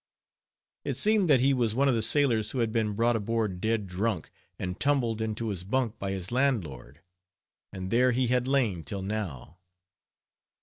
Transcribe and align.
It 0.83 0.97
seemed 0.97 1.29
that 1.29 1.41
he 1.41 1.53
was 1.53 1.75
one 1.75 1.87
of 1.87 1.93
the 1.93 2.01
sailors 2.01 2.49
who 2.49 2.57
had 2.57 2.71
been 2.71 2.93
brought 2.93 3.15
aboard 3.15 3.61
dead 3.61 3.85
drunk, 3.85 4.31
and 4.57 4.79
tumbled 4.79 5.21
into 5.21 5.49
his 5.49 5.63
bunk 5.63 5.99
by 5.99 6.09
his 6.09 6.31
landlord; 6.31 7.01
and 7.71 7.91
there 7.91 8.11
he 8.11 8.25
had 8.25 8.47
lain 8.47 8.83
till 8.83 9.03
now. 9.03 9.59